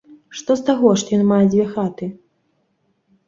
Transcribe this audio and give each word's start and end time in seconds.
Што 0.37 0.51
з 0.59 0.63
таго, 0.69 0.93
што 1.01 1.13
ён 1.19 1.27
мае 1.31 1.41
дзве 1.51 1.65
хаты! 1.75 2.05